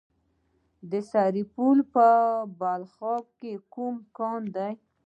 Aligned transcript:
د 0.91 0.93
سرپل 1.11 1.77
په 1.93 2.07
بلخاب 2.59 3.25
کې 3.39 3.53
کوم 3.73 3.95
کان 4.17 4.41
دی؟ 4.55 4.73